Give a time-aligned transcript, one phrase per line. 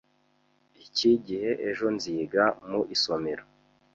[0.85, 3.43] Iki gihe ejo nziga mu isomero